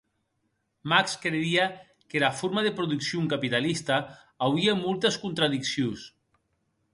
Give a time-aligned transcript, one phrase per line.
[0.93, 1.65] Marx credie
[2.07, 3.99] qu'era forma de produccion capitalista
[4.47, 6.09] auie moltes contradiccions.